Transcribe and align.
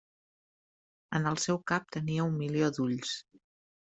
En 1.19 1.27
el 1.33 1.37
seu 1.43 1.59
cap 1.73 1.85
tenia 1.97 2.25
un 2.31 2.35
milió 2.41 2.73
d'ulls. 2.79 3.15